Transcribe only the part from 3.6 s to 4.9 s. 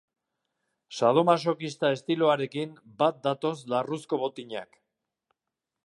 larruzko botinak.